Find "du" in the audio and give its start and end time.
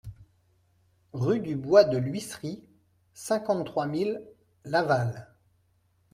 1.41-1.55